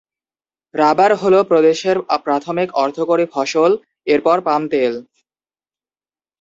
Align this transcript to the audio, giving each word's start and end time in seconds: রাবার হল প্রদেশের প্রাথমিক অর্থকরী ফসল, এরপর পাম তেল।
রাবার 0.73 1.11
হল 1.21 1.35
প্রদেশের 1.43 1.97
প্রাথমিক 2.25 2.69
অর্থকরী 2.83 3.25
ফসল, 3.33 3.71
এরপর 4.07 4.37
পাম 4.47 4.61
তেল। 4.71 4.93